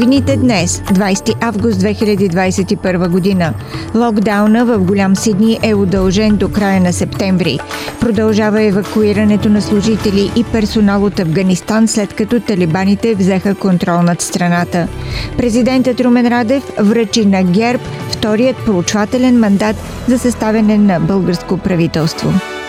Новините 0.00 0.36
днес, 0.36 0.78
20 0.78 1.36
август 1.40 1.80
2021 1.80 3.08
година. 3.08 3.54
Локдауна 3.94 4.64
в 4.64 4.78
голям 4.78 5.16
Сидни 5.16 5.58
е 5.62 5.74
удължен 5.74 6.36
до 6.36 6.48
края 6.48 6.80
на 6.80 6.92
септември. 6.92 7.58
Продължава 8.00 8.62
евакуирането 8.62 9.48
на 9.48 9.62
служители 9.62 10.32
и 10.36 10.44
персонал 10.44 11.04
от 11.04 11.20
Афганистан, 11.20 11.88
след 11.88 12.14
като 12.14 12.40
талибаните 12.40 13.14
взеха 13.14 13.54
контрол 13.54 14.02
над 14.02 14.20
страната. 14.20 14.88
Президентът 15.36 16.00
Румен 16.00 16.28
Радев 16.28 16.72
връчи 16.78 17.26
на 17.26 17.42
ГЕРБ 17.42 17.82
вторият 18.10 18.56
проучвателен 18.56 19.38
мандат 19.38 19.76
за 20.08 20.18
съставяне 20.18 20.78
на 20.78 21.00
българско 21.00 21.58
правителство. 21.58 22.59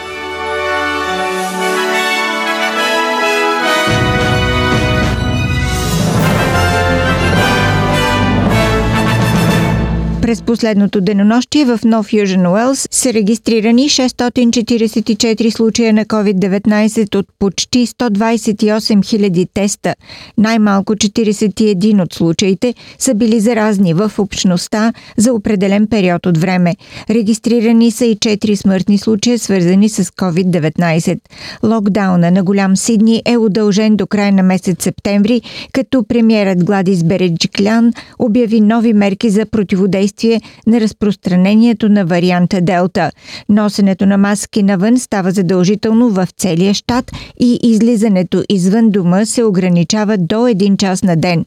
През 10.32 10.42
последното 10.42 11.02
денонощие 11.02 11.66
в 11.66 11.80
Нов 11.86 12.14
Южен 12.14 12.48
Уелс 12.48 12.88
са 12.92 13.14
регистрирани 13.14 13.90
644 13.90 15.50
случая 15.50 15.94
на 15.94 16.06
COVID-19 16.06 17.16
от 17.16 17.26
почти 17.40 17.88
128 17.88 19.00
000 19.00 19.48
теста. 19.54 19.96
Най-малко 20.38 20.96
41 20.96 22.04
от 22.04 22.14
случаите 22.14 22.74
са 23.00 23.14
били 23.14 23.40
заразни 23.40 23.94
в 23.94 24.12
общността 24.18 24.94
за 25.18 25.34
определен 25.34 25.88
период 25.88 26.26
от 26.26 26.38
време. 26.38 26.76
Регистрирани 27.10 27.92
са 27.92 28.06
и 28.06 28.18
4 28.18 28.56
смъртни 28.56 28.98
случая, 28.98 29.40
свързани 29.40 29.90
с 29.90 30.04
COVID-19. 30.04 31.20
Локдауна 31.64 32.32
на 32.32 32.44
голям 32.44 32.78
Сидни 32.78 33.22
е 33.26 33.38
удължен 33.38 33.96
до 33.96 34.08
края 34.08 34.32
на 34.32 34.44
месец 34.44 34.84
септември, 34.84 35.42
като 35.72 36.04
премиерът 36.04 36.64
Гладис 36.64 37.04
Береджиклян 37.04 37.94
обяви 38.20 38.62
нови 38.62 38.94
мерки 38.94 39.30
за 39.30 39.46
противодействие 39.46 40.21
въздействие 40.22 40.42
на 40.68 40.82
разпространението 40.82 41.90
на 41.90 42.06
варианта 42.06 42.62
Делта. 42.62 43.12
Носенето 43.50 44.06
на 44.06 44.18
маски 44.18 44.64
навън 44.64 45.00
става 45.00 45.32
задължително 45.32 46.10
в 46.10 46.28
целия 46.38 46.74
щат 46.74 47.12
и 47.40 47.60
излизането 47.64 48.44
извън 48.50 48.90
дома 48.90 49.26
се 49.26 49.44
ограничава 49.44 50.18
до 50.18 50.36
1 50.36 50.78
час 50.78 51.04
на 51.04 51.16
ден. 51.16 51.46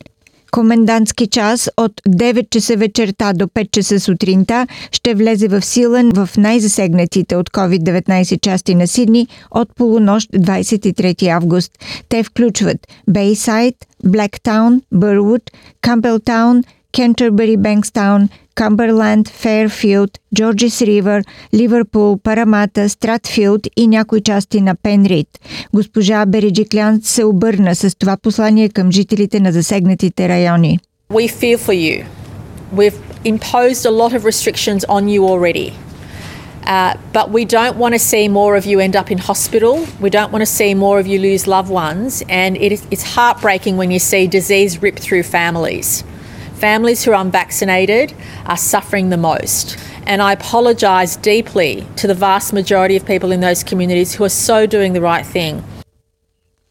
Комендантски 0.50 1.26
час 1.26 1.70
от 1.76 1.92
9 2.08 2.50
часа 2.50 2.76
вечерта 2.76 3.32
до 3.32 3.44
5 3.44 3.70
часа 3.70 4.00
сутринта 4.00 4.66
ще 4.92 5.14
влезе 5.14 5.48
в 5.48 5.62
сила 5.62 6.02
в 6.14 6.28
най-засегнатите 6.36 7.36
от 7.36 7.50
COVID-19 7.50 8.40
части 8.40 8.74
на 8.74 8.86
Сидни 8.86 9.28
от 9.50 9.74
полунощ 9.74 10.30
23 10.32 11.28
август. 11.28 11.72
Те 12.08 12.22
включват 12.22 12.78
Бейсайд, 13.10 13.74
Блектаун, 14.04 14.82
Бървуд, 14.92 15.42
Кампелтаун, 15.80 16.62
Кентербери 16.93 17.57
Бенкстаун, 17.57 18.29
Камберланд, 18.55 19.29
Фейрфилд, 19.29 20.11
Джорджис 20.35 20.81
Ривър, 20.81 21.23
Ливърпул, 21.53 22.17
Парамата, 22.23 22.89
Стратфилд 22.89 23.67
и 23.77 23.87
някои 23.87 24.21
части 24.21 24.61
на 24.61 24.75
Пенрид. 24.75 25.27
Госпожа 25.73 26.25
Бериджиклян 26.25 26.99
се 27.03 27.23
обърна 27.23 27.75
с 27.75 27.97
това 27.97 28.17
послание 28.17 28.69
към 28.69 28.91
жителите 28.91 29.39
на 29.39 29.51
засегнатите 29.51 30.29
райони. 30.29 30.79
We 31.11 31.27
fear 31.27 31.57
for 31.57 31.73
you. 31.73 32.05
We've 32.75 32.99
imposed 33.25 33.85
a 33.85 33.93
lot 34.01 34.13
of 34.17 34.21
restrictions 34.31 34.79
on 34.85 35.03
you 35.13 35.21
already. 35.31 35.69
Uh, 36.69 36.93
but 37.17 37.31
we 37.31 37.45
don't 37.45 37.77
want 37.77 37.93
to 37.93 37.99
see 37.99 38.27
more 38.39 38.55
of 38.59 38.63
you 38.69 38.79
end 38.79 38.95
up 38.95 39.09
in 39.09 39.17
hospital. 39.17 39.73
We 40.05 40.09
don't 40.17 40.31
want 40.33 40.43
to 40.47 40.51
see 40.59 40.71
more 40.75 40.99
of 41.01 41.07
you 41.07 41.17
lose 41.29 41.47
loved 41.47 41.71
ones. 41.71 42.23
And 42.29 42.51
it 42.65 42.71
is, 42.75 42.81
it's 42.93 43.05
heartbreaking 43.15 43.75
when 43.81 43.89
you 43.89 43.99
see 44.11 44.27
disease 44.27 44.71
rip 44.85 44.97
through 45.05 45.23
families. 45.23 46.03
families 46.64 47.04
who 47.04 47.10
are 47.10 47.20
unvaccinated 47.20 48.14
are 48.46 48.56
suffering 48.56 49.10
the 49.10 49.18
most. 49.18 49.76
And 50.06 50.22
I 50.22 50.32
apologise 50.32 51.14
deeply 51.16 51.86
to 51.96 52.06
the 52.06 52.14
vast 52.14 52.54
majority 52.54 52.96
of 52.96 53.04
people 53.04 53.32
in 53.32 53.40
those 53.40 53.62
communities 53.62 54.14
who 54.14 54.24
are 54.24 54.30
so 54.30 54.64
doing 54.64 54.94
the 54.94 55.02
right 55.02 55.26
thing. 55.26 55.62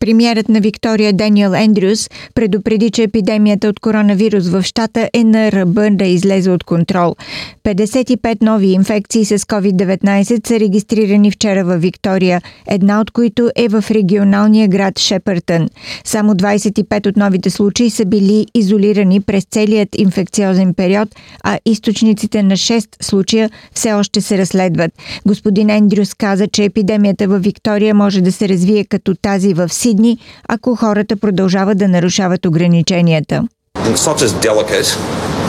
Премьерът 0.03 0.49
на 0.49 0.59
Виктория 0.59 1.13
Даниел 1.13 1.53
Ендрюс 1.55 2.09
предупреди, 2.35 2.91
че 2.91 3.03
епидемията 3.03 3.67
от 3.67 3.79
коронавирус 3.79 4.49
в 4.49 4.63
щата 4.63 5.09
е 5.13 5.23
на 5.23 5.51
ръба 5.51 5.89
да 5.91 6.05
излезе 6.05 6.51
от 6.51 6.63
контрол. 6.63 7.15
55 7.63 8.43
нови 8.43 8.67
инфекции 8.67 9.25
с 9.25 9.39
COVID-19 9.39 10.47
са 10.47 10.59
регистрирани 10.59 11.31
вчера 11.31 11.65
във 11.65 11.81
Виктория, 11.81 12.41
една 12.67 13.01
от 13.01 13.11
които 13.11 13.49
е 13.55 13.67
в 13.67 13.83
регионалния 13.91 14.67
град 14.67 14.99
Шепъртън. 14.99 15.69
Само 16.05 16.33
25 16.33 17.07
от 17.07 17.17
новите 17.17 17.49
случаи 17.49 17.89
са 17.89 18.05
били 18.05 18.45
изолирани 18.53 19.21
през 19.21 19.45
целият 19.51 19.89
инфекциозен 19.97 20.73
период, 20.73 21.09
а 21.43 21.59
източниците 21.65 22.43
на 22.43 22.53
6 22.53 23.03
случая 23.03 23.49
все 23.73 23.93
още 23.93 24.21
се 24.21 24.37
разследват. 24.37 24.91
Господин 25.25 25.69
Ендрюс 25.69 26.13
каза, 26.13 26.47
че 26.47 26.63
епидемията 26.63 27.27
във 27.27 27.43
Виктория 27.43 27.95
може 27.95 28.21
да 28.21 28.31
се 28.31 28.49
развие 28.49 28.85
като 28.85 29.15
тази 29.15 29.53
в 29.53 29.69
Сидни 29.69 29.92
дни, 29.94 30.18
ако 30.48 30.76
хората 30.76 31.16
продължават 31.16 31.78
да 31.78 31.88
нарушават 31.88 32.46
ограниченията. 32.46 33.48
It's 33.76 34.06
not 34.06 34.18
just 34.18 34.34
delicate, 34.42 34.88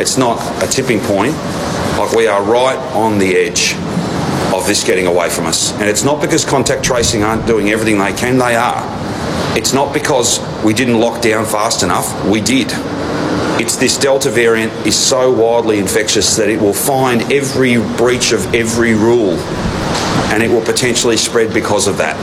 it's 0.04 0.18
not 0.18 0.38
a 0.64 0.68
tipping 0.76 1.02
point, 1.12 1.36
like 2.00 2.12
we 2.20 2.26
are 2.34 2.44
right 2.60 2.80
on 3.06 3.12
the 3.24 3.32
edge 3.46 3.62
of 4.58 4.62
this 4.70 4.84
getting 4.90 5.08
away 5.08 5.30
from 5.36 5.46
us. 5.46 5.60
And 5.80 5.86
it's 5.94 6.06
not 6.10 6.18
because 6.22 6.46
contact 6.46 6.82
tracing 6.84 7.22
aren't 7.28 7.46
doing 7.54 7.70
everything 7.76 7.98
they 8.06 8.14
can, 8.24 8.38
they 8.38 8.56
are. 8.56 8.82
It's 9.60 9.74
not 9.74 9.94
because 10.00 10.30
we 10.64 10.74
didn't 10.74 11.00
lock 11.00 11.22
down 11.22 11.44
fast 11.46 11.84
enough, 11.84 12.08
we 12.34 12.40
did. 12.56 12.70
It's 13.62 13.76
this 13.76 13.98
Delta 13.98 14.30
variant 14.30 14.72
is 14.88 14.96
so 14.96 15.22
wildly 15.32 15.80
infectious 15.80 16.38
that 16.38 16.50
it 16.50 16.62
will 16.62 16.74
find 16.74 17.18
every 17.32 17.74
breach 17.98 18.32
of 18.32 18.42
every 18.56 18.94
rule 18.94 19.38
and 20.32 20.42
it 20.42 20.50
will 20.50 20.62
potentially 20.64 21.18
spread 21.18 21.54
because 21.54 21.88
of 21.88 21.98
that. 21.98 22.16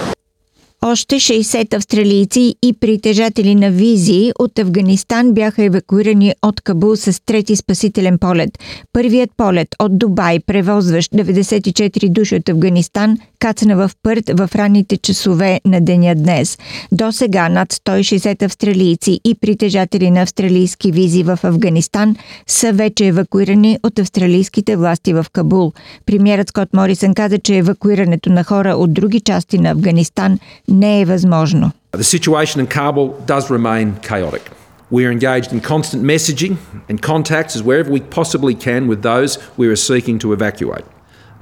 Още 0.86 1.16
60 1.16 1.74
австралийци 1.74 2.56
и 2.62 2.74
притежатели 2.74 3.56
на 3.56 3.72
визи 3.72 4.31
от 4.40 4.59
Афганистан 4.59 5.34
бяха 5.34 5.64
евакуирани 5.64 6.34
от 6.42 6.62
Кабул 6.62 6.96
с 6.96 7.25
трети 7.25 7.56
спасителен 7.56 8.18
полет. 8.19 8.59
Първият 8.94 9.30
полет 9.38 9.68
от 9.80 9.97
Дубай, 9.97 10.40
превозващ 10.40 11.12
94 11.12 12.09
души 12.09 12.36
от 12.36 12.50
Афганистан, 12.50 13.18
кацна 13.40 13.75
в 13.75 13.91
Пърт 14.03 14.24
в 14.30 14.50
ранните 14.56 14.97
часове 14.97 15.62
на 15.66 15.81
деня 15.81 16.16
днес. 16.16 16.58
До 16.91 17.12
сега 17.12 17.50
над 17.50 17.74
160 17.74 18.44
австралийци 18.44 19.20
и 19.24 19.36
притежатели 19.36 20.12
на 20.12 20.22
австралийски 20.22 20.91
визи 20.91 21.24
в 21.24 21.40
Афганистан 21.44 22.16
са 22.47 22.74
вече 22.74 23.08
евакуирани 23.08 23.78
от 23.84 24.00
австралийските 24.00 24.75
власти 24.75 25.14
в 25.14 25.25
Кабул. 25.34 25.74
Премьерът 26.06 26.50
Скот 26.50 26.74
Морисън 26.74 27.14
каза, 27.14 27.40
че 27.40 27.58
евакуирането 27.58 28.30
на 28.30 28.44
хора 28.44 28.70
от 28.70 28.94
други 28.94 29.20
части 29.20 29.58
на 29.58 29.70
Афганистан 29.70 30.40
не 30.71 31.00
е 31.00 31.04
възможно. 31.04 31.72
The 31.93 32.04
situation 32.19 32.60
in 32.60 32.66
Kabul 32.66 33.15
does 33.27 33.50
remain 33.50 33.87
chaotic. 34.03 34.43
We 34.91 35.04
are 35.06 35.10
engaged 35.10 35.53
in 35.53 35.60
constant 35.60 36.04
messaging 36.04 36.59
and 36.88 37.03
contacts 37.03 37.56
as 37.56 37.62
wherever 37.62 37.91
we 37.91 38.00
possibly 38.00 38.54
can 38.54 38.87
with 38.87 39.03
those 39.03 39.38
we 39.56 39.66
are 39.69 39.77
seeking 39.77 40.19
to 40.21 40.32
evacuate. 40.32 40.84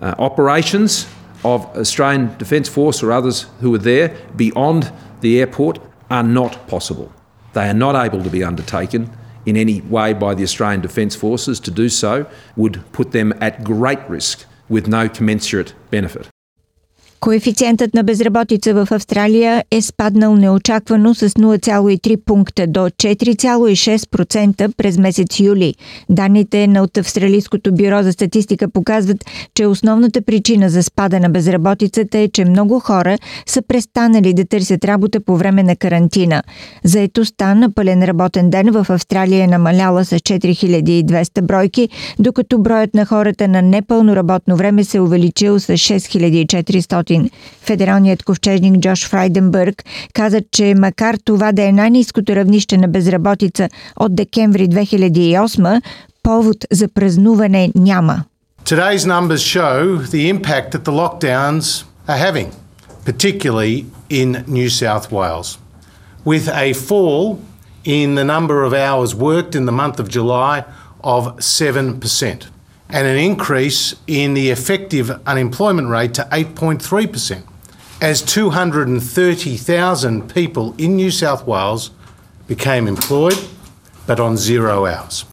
Uh, 0.01 0.15
operations 0.19 1.07
of 1.45 1.67
Australian 1.77 2.35
Defence 2.39 2.69
Force 2.69 3.03
or 3.03 3.13
others 3.13 3.47
who 3.61 3.75
are 3.75 3.79
there 3.79 4.17
beyond 4.37 4.91
the 5.21 5.41
airport 5.41 5.79
are 6.11 6.23
not 6.23 6.67
possible. 6.69 7.13
They 7.53 7.69
are 7.69 7.75
not 7.75 7.95
able 7.95 8.23
to 8.23 8.31
be 8.31 8.43
undertaken 8.43 9.11
in 9.47 9.57
any 9.57 9.83
way 9.83 10.15
by 10.15 10.35
the 10.35 10.43
Australian 10.43 10.81
Defence 10.81 11.15
Forces. 11.15 11.61
To 11.61 11.71
do 11.71 11.89
so 11.89 12.27
would 12.57 12.83
put 12.93 13.13
them 13.13 13.35
at 13.41 13.63
great 13.63 14.01
risk 14.09 14.47
with 14.69 14.89
no 14.89 15.09
commensurate 15.09 15.75
benefit. 15.91 16.29
Коефициентът 17.20 17.94
на 17.94 18.04
безработица 18.04 18.74
в 18.74 18.88
Австралия 18.92 19.64
е 19.72 19.82
спаднал 19.82 20.36
неочаквано 20.36 21.16
с 21.16 21.30
0,3 21.30 22.18
пункта 22.26 22.68
до 22.68 22.80
4,6% 22.80 24.76
през 24.78 24.98
месец 24.98 25.40
юли. 25.40 25.76
Данните 26.10 26.68
на 26.68 26.84
от 26.84 26.98
Австралийското 26.98 27.72
бюро 27.74 28.04
за 28.04 28.14
статистика 28.14 28.70
показват, 28.70 29.26
че 29.56 29.66
основната 29.66 30.22
причина 30.22 30.70
за 30.70 30.84
спада 30.84 31.20
на 31.20 31.30
безработицата 31.30 32.18
е, 32.18 32.28
че 32.28 32.46
много 32.46 32.80
хора 32.80 33.18
са 33.46 33.62
престанали 33.62 34.34
да 34.34 34.46
търсят 34.46 34.86
работа 34.86 35.20
по 35.20 35.38
време 35.38 35.64
на 35.64 35.76
карантина. 35.76 36.44
Заетостта 36.84 37.56
на 37.56 37.72
пълен 37.72 38.04
работен 38.04 38.50
ден 38.50 38.72
в 38.72 38.86
Австралия 38.90 39.44
е 39.44 39.48
намаляла 39.48 40.06
с 40.06 40.16
4200 40.16 41.42
бройки, 41.42 41.90
докато 42.20 42.60
броят 42.60 42.94
на 42.94 43.06
хората 43.06 43.48
на 43.48 43.62
непълно 43.62 44.16
работно 44.16 44.56
време 44.56 44.84
се 44.84 45.00
увеличил 45.00 45.60
с 45.60 45.68
6400 45.68 47.09
500. 47.10 47.32
Федералният 47.62 48.24
ковчежник 48.24 48.80
Джош 48.80 49.08
Фрайденбърг 49.08 49.84
каза, 50.14 50.42
че 50.52 50.74
макар 50.78 51.16
това 51.26 51.52
да 51.52 51.64
е 51.64 51.72
най-низкото 51.72 52.36
равнище 52.36 52.78
на 52.78 52.88
безработица 52.88 53.70
от 54.00 54.16
декември 54.16 54.68
2008, 54.68 55.82
повод 56.24 56.58
за 56.72 56.88
празнуване 56.88 57.72
няма. 57.76 58.24
Today's 58.66 59.06
numbers 59.06 59.44
show 59.58 59.98
the 60.16 60.24
impact 60.34 60.68
that 60.74 60.84
the 60.84 60.96
lockdowns 61.04 61.66
are 62.08 62.22
having, 62.28 62.50
particularly 63.06 63.86
in 64.10 64.30
New 64.58 64.70
South 64.70 65.06
Wales, 65.18 65.50
with 66.26 66.46
a 66.66 66.68
fall 66.88 67.24
in 67.86 68.08
the 68.20 68.28
number 68.36 68.58
of 68.68 68.72
hours 68.74 69.10
worked 69.16 69.54
in 69.60 69.66
the 69.70 69.78
month 69.82 69.98
of 70.04 70.08
July 70.18 70.56
of 71.16 71.24
7%, 71.38 72.48
and 72.90 73.06
an 73.06 73.18
increase 73.18 73.94
in 74.08 74.34
the 74.34 74.50
effective 74.50 75.12
unemployment 75.28 75.90
rate 75.90 76.14
to 76.16 76.24
8.3%, 76.32 77.44
as 78.02 78.22
230,000 78.22 80.34
people 80.34 80.74
in 80.78 80.96
New 80.96 81.12
South 81.12 81.46
Wales 81.46 81.92
became 82.48 82.88
employed 82.88 83.38
but 84.08 84.20
on 84.20 84.38
zero 84.38 84.88
hours. 84.88 85.26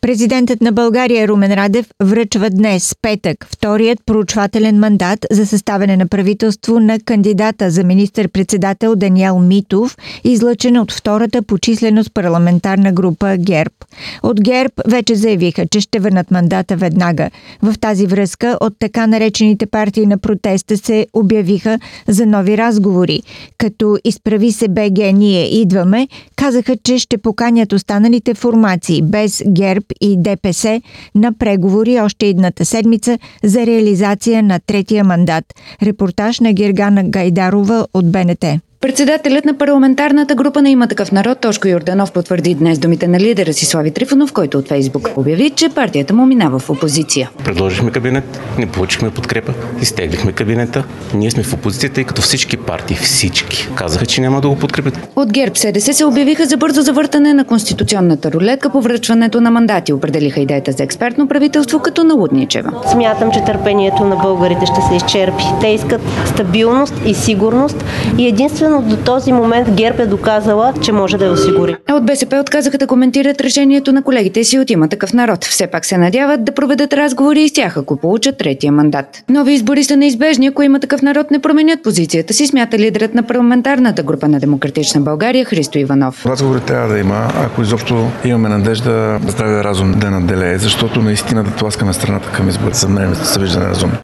Президентът 0.00 0.60
на 0.60 0.72
България 0.72 1.28
Румен 1.28 1.54
Радев 1.54 1.86
връчва 2.02 2.50
днес, 2.50 2.94
петък, 3.02 3.46
вторият 3.50 3.98
проучвателен 4.06 4.78
мандат 4.78 5.26
за 5.30 5.46
съставяне 5.46 5.96
на 5.96 6.06
правителство 6.06 6.80
на 6.80 7.00
кандидата 7.00 7.70
за 7.70 7.84
министър-председател 7.84 8.96
Даниел 8.96 9.38
Митов, 9.38 9.96
излъчен 10.24 10.76
от 10.76 10.92
втората 10.92 11.42
по 11.42 11.58
численост 11.58 12.14
парламентарна 12.14 12.92
група 12.92 13.36
ГЕРБ. 13.36 13.74
От 14.22 14.40
ГЕРБ 14.40 14.72
вече 14.86 15.14
заявиха, 15.14 15.66
че 15.66 15.80
ще 15.80 15.98
върнат 15.98 16.30
мандата 16.30 16.76
веднага. 16.76 17.30
В 17.62 17.74
тази 17.80 18.06
връзка 18.06 18.58
от 18.60 18.74
така 18.78 19.06
наречените 19.06 19.66
партии 19.66 20.06
на 20.06 20.18
протеста 20.18 20.76
се 20.76 21.06
обявиха 21.12 21.78
за 22.08 22.26
нови 22.26 22.58
разговори. 22.58 23.22
Като 23.58 23.98
изправи 24.04 24.52
се 24.52 24.68
БГ 24.68 24.98
Ние 25.14 25.60
идваме, 25.60 26.08
казаха, 26.36 26.76
че 26.84 26.98
ще 26.98 27.18
поканят 27.18 27.72
останалите 27.72 28.34
формации 28.34 29.02
без 29.02 29.42
ГЕРБ 29.48 29.85
и 30.00 30.22
ДПС 30.22 30.80
на 31.14 31.32
преговори 31.32 32.00
още 32.00 32.26
едната 32.26 32.64
седмица 32.64 33.18
за 33.44 33.66
реализация 33.66 34.42
на 34.42 34.60
третия 34.66 35.04
мандат. 35.04 35.44
Репортаж 35.82 36.40
на 36.40 36.52
Гергана 36.52 37.04
Гайдарова 37.04 37.86
от 37.94 38.10
БНТ. 38.12 38.44
Председателят 38.86 39.44
на 39.44 39.54
парламентарната 39.54 40.34
група 40.34 40.62
на 40.62 40.70
има 40.70 40.86
такъв 40.86 41.12
народ 41.12 41.38
Тошко 41.38 41.68
Йорданов 41.68 42.12
потвърди 42.12 42.54
днес 42.54 42.78
думите 42.78 43.08
на 43.08 43.20
лидера 43.20 43.52
си 43.52 43.66
Слави 43.66 43.90
Трифонов, 43.90 44.32
който 44.32 44.58
от 44.58 44.68
Фейсбук 44.68 45.10
обяви, 45.16 45.50
че 45.50 45.68
партията 45.68 46.14
му 46.14 46.26
минава 46.26 46.58
в 46.58 46.70
опозиция. 46.70 47.30
Предложихме 47.44 47.90
кабинет, 47.90 48.40
не 48.58 48.66
получихме 48.66 49.10
подкрепа, 49.10 49.52
изтеглихме 49.82 50.32
кабинета. 50.32 50.84
Ние 51.14 51.30
сме 51.30 51.42
в 51.42 51.52
опозицията, 51.52 51.94
тъй 51.94 52.04
като 52.04 52.22
всички 52.22 52.56
партии, 52.56 52.96
всички, 52.96 53.68
казаха, 53.74 54.06
че 54.06 54.20
няма 54.20 54.40
да 54.40 54.48
го 54.48 54.56
подкрепят. 54.56 55.08
От 55.16 55.32
ГЕРБ 55.32 55.56
СДС 55.56 55.92
се 55.92 56.04
обявиха 56.04 56.46
за 56.46 56.56
бързо 56.56 56.82
завъртане 56.82 57.34
на 57.34 57.44
конституционната 57.44 58.32
рулетка 58.32 58.70
по 58.70 58.80
връчването 58.80 59.40
на 59.40 59.50
мандати. 59.50 59.92
Определиха 59.92 60.40
идеята 60.40 60.72
за 60.72 60.82
експертно 60.82 61.28
правителство 61.28 61.78
като 61.78 62.04
налудничева. 62.04 62.72
Смятам, 62.92 63.30
че 63.32 63.44
търпението 63.44 64.04
на 64.04 64.16
българите 64.16 64.66
ще 64.66 64.80
се 64.80 64.96
изчерпи. 64.96 65.44
Те 65.60 65.66
искат 65.66 66.00
стабилност 66.26 66.94
и 67.06 67.14
сигурност 67.14 67.84
и 68.18 68.28
единствено 68.28 68.75
Единствено 68.76 68.96
до 68.96 69.04
този 69.04 69.32
момент 69.32 69.70
ГЕРБ 69.70 70.02
е 70.02 70.06
доказала, 70.06 70.74
че 70.82 70.92
може 70.92 71.18
да 71.18 71.24
я 71.24 71.32
осигури. 71.32 71.76
А 71.88 71.94
от 71.94 72.06
БСП 72.06 72.36
отказаха 72.36 72.78
да 72.78 72.86
коментират 72.86 73.40
решението 73.40 73.92
на 73.92 74.02
колегите 74.02 74.44
си 74.44 74.58
от 74.58 74.70
има 74.70 74.88
такъв 74.88 75.12
народ. 75.12 75.44
Все 75.44 75.66
пак 75.66 75.84
се 75.84 75.98
надяват 75.98 76.44
да 76.44 76.52
проведат 76.52 76.92
разговори 76.92 77.48
с 77.48 77.52
тях, 77.52 77.76
ако 77.76 77.96
получат 77.96 78.38
третия 78.38 78.72
мандат. 78.72 79.06
Нови 79.28 79.52
избори 79.52 79.84
са 79.84 79.96
неизбежни, 79.96 80.46
ако 80.46 80.62
има 80.62 80.80
такъв 80.80 81.02
народ 81.02 81.30
не 81.30 81.38
променят 81.38 81.82
позицията 81.82 82.34
си, 82.34 82.46
смята 82.46 82.78
лидерът 82.78 83.14
на 83.14 83.22
парламентарната 83.22 84.02
група 84.02 84.28
на 84.28 84.40
Демократична 84.40 85.00
България 85.00 85.44
Христо 85.44 85.78
Иванов. 85.78 86.26
Разговори 86.26 86.60
трябва 86.60 86.88
да 86.88 86.98
има, 86.98 87.28
ако 87.36 87.62
изобщо 87.62 88.10
имаме 88.24 88.48
надежда 88.48 89.20
здравия 89.28 89.64
разум 89.64 89.92
да 89.92 90.10
наделее, 90.10 90.58
защото 90.58 91.02
наистина 91.02 91.44
да 91.44 91.50
тласкаме 91.50 91.92
страната 91.92 92.32
към 92.32 92.48
избори. 92.48 92.74
За 92.74 92.88
мен 92.88 93.14
се 93.14 93.40
вижда 93.40 93.60
неразумно. 93.60 93.96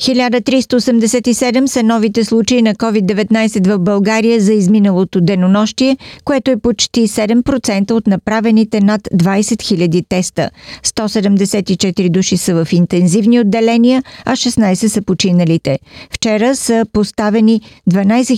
1387 0.00 1.66
са 1.66 1.82
новите 1.82 2.24
случаи 2.24 2.62
на 2.62 2.74
COVID-19 2.74 3.68
в 3.68 3.78
България 3.78 4.40
за 4.40 4.52
изминалото 4.52 5.20
денонощие, 5.20 5.96
което 6.24 6.50
е 6.50 6.56
почти 6.56 7.08
7% 7.08 7.90
от 7.90 8.06
направените 8.06 8.80
над 8.80 9.00
20 9.02 9.40
000 9.40 10.04
теста. 10.08 10.50
174 10.84 12.10
души 12.10 12.36
са 12.36 12.64
в 12.64 12.72
интензивни 12.72 13.40
отделения, 13.40 14.02
а 14.24 14.32
16 14.32 14.86
са 14.86 15.02
починалите. 15.02 15.78
Вчера 16.10 16.56
са 16.56 16.86
поставени 16.92 17.60
12 17.90 18.28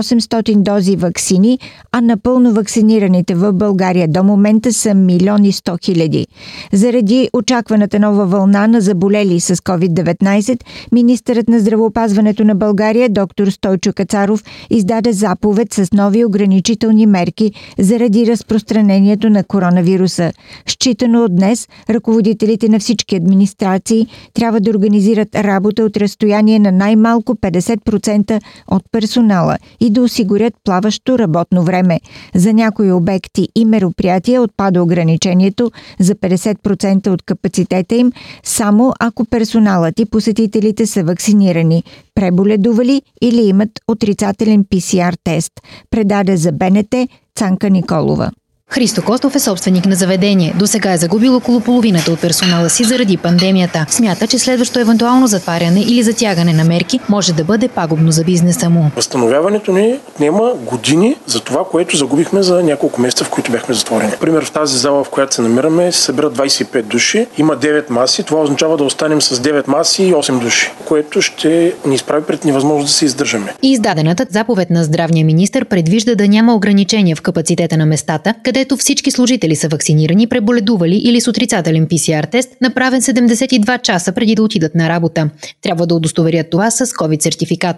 800 0.00 0.56
дози 0.56 0.96
вакцини, 0.96 1.58
а 1.92 2.00
напълно 2.00 2.52
вакцинираните 2.52 3.34
в 3.34 3.52
България 3.52 4.08
до 4.08 4.24
момента 4.24 4.72
са 4.72 4.94
милиони 4.94 5.52
100 5.52 5.84
хиляди. 5.84 6.26
Заради 6.72 7.30
очакваната 7.32 7.98
нова 7.98 8.26
вълна 8.26 8.66
на 8.66 8.80
заболели 8.80 9.40
с 9.40 9.56
COVID-19, 9.56 10.58
Министърът 11.04 11.48
на 11.48 11.60
здравеопазването 11.60 12.44
на 12.44 12.54
България, 12.54 13.08
доктор 13.08 13.46
Стойчо 13.46 13.92
Кацаров, 13.92 14.44
издаде 14.70 15.12
заповед 15.12 15.72
с 15.72 15.92
нови 15.92 16.24
ограничителни 16.24 17.06
мерки 17.06 17.52
заради 17.78 18.26
разпространението 18.26 19.30
на 19.30 19.44
коронавируса. 19.44 20.32
Считано 20.66 21.24
от 21.24 21.36
днес, 21.36 21.68
ръководителите 21.90 22.68
на 22.68 22.78
всички 22.78 23.16
администрации 23.16 24.06
трябва 24.34 24.60
да 24.60 24.70
организират 24.70 25.34
работа 25.34 25.82
от 25.82 25.96
разстояние 25.96 26.58
на 26.58 26.72
най-малко 26.72 27.34
50% 27.34 28.40
от 28.68 28.82
персонала 28.92 29.58
и 29.80 29.90
да 29.90 30.02
осигурят 30.02 30.54
плаващо 30.64 31.18
работно 31.18 31.62
време. 31.62 32.00
За 32.34 32.52
някои 32.52 32.92
обекти 32.92 33.48
и 33.54 33.64
мероприятия 33.64 34.42
отпада 34.42 34.82
ограничението 34.82 35.70
за 36.00 36.14
50% 36.14 37.08
от 37.08 37.22
капацитета 37.22 37.94
им, 37.94 38.12
само 38.42 38.92
ако 39.00 39.24
персоналът 39.24 40.00
и 40.00 40.04
посетителите 40.04 40.86
са 40.94 41.04
вакцинирани, 41.04 41.84
преболедували 42.14 43.02
или 43.22 43.42
имат 43.42 43.70
отрицателен 43.88 44.64
ПСР 44.70 45.14
тест, 45.24 45.52
предаде 45.90 46.36
за 46.36 46.52
БНТ 46.52 46.94
Цанка 47.34 47.70
Николова. 47.70 48.30
Христо 48.74 49.02
Костов 49.02 49.34
е 49.34 49.38
собственик 49.38 49.86
на 49.86 49.94
заведение. 49.94 50.54
До 50.58 50.66
сега 50.66 50.92
е 50.92 50.96
загубил 50.96 51.36
около 51.36 51.60
половината 51.60 52.12
от 52.12 52.20
персонала 52.20 52.70
си 52.70 52.84
заради 52.84 53.16
пандемията. 53.16 53.86
Смята, 53.88 54.26
че 54.26 54.38
следващо 54.38 54.80
евентуално 54.80 55.26
затваряне 55.26 55.80
или 55.80 56.02
затягане 56.02 56.52
на 56.52 56.64
мерки 56.64 57.00
може 57.08 57.32
да 57.32 57.44
бъде 57.44 57.68
пагубно 57.68 58.12
за 58.12 58.24
бизнеса 58.24 58.70
му. 58.70 58.90
Възстановяването 58.96 59.72
ни 59.72 59.98
отнема 60.08 60.52
години 60.54 61.16
за 61.26 61.40
това, 61.40 61.64
което 61.70 61.96
загубихме 61.96 62.42
за 62.42 62.62
няколко 62.62 63.00
месеца, 63.00 63.24
в 63.24 63.30
които 63.30 63.52
бяхме 63.52 63.74
затворени. 63.74 64.12
Пример 64.20 64.44
в 64.44 64.50
тази 64.50 64.78
зала, 64.78 65.04
в 65.04 65.10
която 65.10 65.34
се 65.34 65.42
намираме, 65.42 65.92
се 65.92 66.02
събират 66.02 66.38
25 66.38 66.82
души, 66.82 67.26
има 67.38 67.56
9 67.56 67.90
маси. 67.90 68.22
Това 68.22 68.42
означава 68.42 68.76
да 68.76 68.84
останем 68.84 69.22
с 69.22 69.36
9 69.36 69.68
маси 69.68 70.02
и 70.04 70.12
8 70.12 70.38
души, 70.38 70.70
което 70.84 71.22
ще 71.22 71.74
ни 71.86 71.94
изправи 71.94 72.24
пред 72.24 72.44
невъзможност 72.44 72.86
да 72.86 72.92
се 72.92 73.04
издържаме. 73.04 73.54
И 73.62 73.72
издадената 73.72 74.26
заповед 74.30 74.70
на 74.70 74.84
здравния 74.84 75.26
министр 75.26 75.64
предвижда 75.64 76.14
да 76.14 76.28
няма 76.28 76.54
ограничения 76.54 77.16
в 77.16 77.22
капацитета 77.22 77.76
на 77.76 77.86
местата, 77.86 78.34
където 78.64 78.76
всички 78.76 79.10
служители 79.10 79.56
са 79.56 79.68
вакцинирани, 79.68 80.26
преболедували 80.26 80.96
или 80.96 81.20
с 81.20 81.28
отрицателен 81.28 81.86
PCR 81.86 82.30
тест, 82.30 82.50
направен 82.60 83.02
72 83.02 83.82
часа 83.82 84.12
преди 84.12 84.34
да 84.34 84.42
отидат 84.42 84.74
на 84.74 84.88
работа. 84.88 85.30
Трябва 85.62 85.86
да 85.86 85.94
удостоверят 85.94 86.50
това 86.50 86.70
с 86.70 86.86
COVID 86.86 87.22
сертификат. 87.22 87.76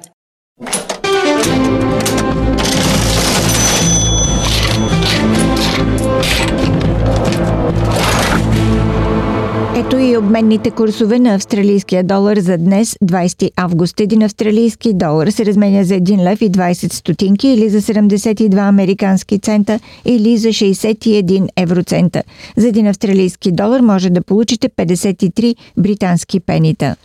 Ето 9.79 9.99
и 9.99 10.17
обменните 10.17 10.71
курсове 10.71 11.19
на 11.19 11.35
австралийския 11.35 12.05
долар 12.05 12.37
за 12.37 12.59
днес, 12.59 12.97
20 13.05 13.51
август. 13.57 14.01
Един 14.01 14.23
австралийски 14.23 14.95
долар 14.95 15.29
се 15.29 15.47
разменя 15.47 15.85
за 15.85 15.95
1 15.95 16.31
лев 16.31 16.43
и 16.43 16.51
20 16.51 16.93
стотинки 16.93 17.49
или 17.49 17.69
за 17.69 17.81
72 17.81 18.69
американски 18.69 19.39
цента 19.39 19.81
или 20.05 20.37
за 20.37 20.49
61 20.49 21.49
евроцента. 21.57 22.23
За 22.57 22.69
един 22.69 22.87
австралийски 22.87 23.53
долар 23.53 23.81
може 23.81 24.11
да 24.11 24.23
получите 24.23 24.69
53 24.69 25.57
британски 25.77 26.41
пенита. 26.41 26.97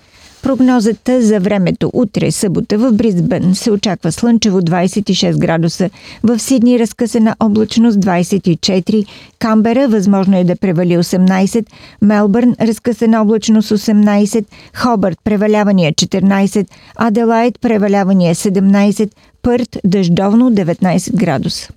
Прогнозата 0.43 1.21
за 1.21 1.39
времето 1.39 1.89
утре, 1.93 2.31
събота 2.31 2.77
в 2.77 2.91
Бризбън 2.91 3.55
се 3.55 3.71
очаква 3.71 4.11
слънчево 4.11 4.61
26 4.61 5.37
градуса, 5.37 5.89
в 6.23 6.39
Сидни 6.39 6.79
разкъсана 6.79 7.35
облачност 7.39 7.97
24, 7.97 9.05
Камбера 9.39 9.87
възможно 9.87 10.37
е 10.37 10.43
да 10.43 10.55
превали 10.55 10.97
18, 10.97 11.65
Мелбърн 12.01 12.55
разкъсана 12.61 13.21
облачност 13.21 13.69
18, 13.69 14.45
Хобърт 14.75 15.17
превалявания 15.23 15.93
14, 15.93 16.67
Аделайт 16.95 17.61
превалявания 17.61 18.35
17, 18.35 19.11
Пърт 19.41 19.77
дъждовно 19.85 20.51
19 20.51 21.15
градуса. 21.15 21.69